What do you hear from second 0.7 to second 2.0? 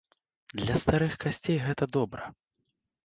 старых касцей гэта